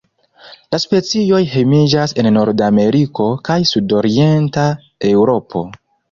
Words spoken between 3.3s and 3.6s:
kaj